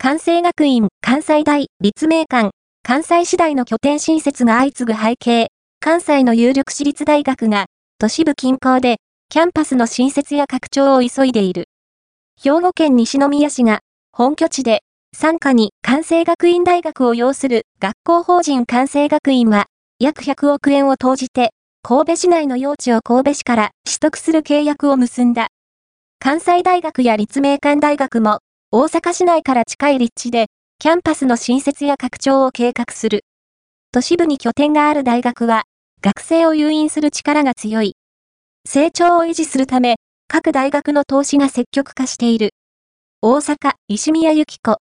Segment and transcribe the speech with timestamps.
[0.00, 2.52] 関西学院、関西大、立命館、
[2.84, 5.48] 関西市大の拠点新設が相次ぐ背景、
[5.80, 7.66] 関西の有力私立大学が、
[7.98, 8.98] 都市部近郊で、
[9.28, 11.64] キャンパスの新設や拡張を急いでいる。
[12.40, 13.80] 兵庫県西宮市が、
[14.12, 14.82] 本拠地で、
[15.12, 19.66] 傘下に関西学院大学を要する学校法人関西学院は、
[19.98, 21.50] 約100億円を投じて、
[21.82, 25.48] 神戸市内の用地を神戸市から取得する契約を結んだ。
[26.20, 28.38] 関西大学や立命館大学も、
[28.70, 30.48] 大阪市内から近い立地で、
[30.78, 33.24] キャンパスの新設や拡張を計画する。
[33.92, 35.62] 都市部に拠点がある大学は、
[36.02, 37.96] 学生を誘引する力が強い。
[38.66, 39.96] 成長を維持するため、
[40.28, 42.50] 各大学の投資が積極化している。
[43.22, 44.76] 大阪、石宮幸子、